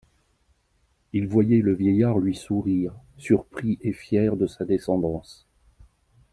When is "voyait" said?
1.27-1.61